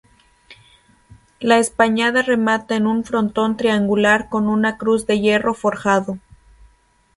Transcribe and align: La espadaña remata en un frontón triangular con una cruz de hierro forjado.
La 1.39 1.59
espadaña 1.59 2.11
remata 2.23 2.75
en 2.75 2.87
un 2.87 3.03
frontón 3.03 3.55
triangular 3.55 4.29
con 4.29 4.47
una 4.47 4.79
cruz 4.79 5.05
de 5.05 5.19
hierro 5.19 5.53
forjado. 5.53 6.17